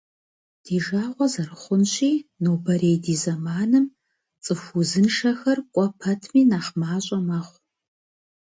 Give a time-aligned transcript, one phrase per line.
[0.63, 2.11] Ди жагъуэ зэрыхъунщи,
[2.43, 3.85] нобэрей ди зэманым
[4.43, 7.57] цӏыху узыншэхэр кӏуэ пэтми нэхъ мащӏэ мэхъу.